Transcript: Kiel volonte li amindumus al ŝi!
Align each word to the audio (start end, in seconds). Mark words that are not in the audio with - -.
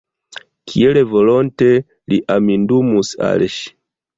Kiel 0.71 0.99
volonte 1.11 1.69
li 2.13 2.19
amindumus 2.37 3.13
al 3.29 3.47
ŝi! 3.59 3.71